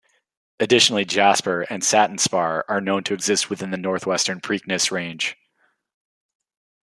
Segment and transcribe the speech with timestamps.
[0.59, 5.35] Additionally, jasper and satin spar are known to exist within the northwestern Preakness Range.